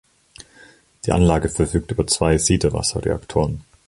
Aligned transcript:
Die 1.05 1.11
Anlage 1.11 1.47
verfügt 1.47 1.91
über 1.91 2.07
zwei 2.07 2.39
Siedewasserreaktoren. 2.39 3.63